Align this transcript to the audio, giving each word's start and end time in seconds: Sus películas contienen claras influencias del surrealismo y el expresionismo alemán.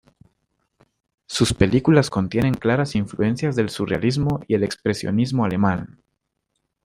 Sus 1.27 1.53
películas 1.53 2.09
contienen 2.09 2.55
claras 2.55 2.95
influencias 2.95 3.55
del 3.55 3.69
surrealismo 3.69 4.39
y 4.47 4.55
el 4.55 4.63
expresionismo 4.63 5.45
alemán. 5.45 6.01